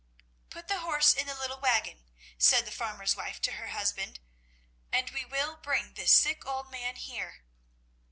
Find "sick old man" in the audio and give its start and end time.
6.11-6.95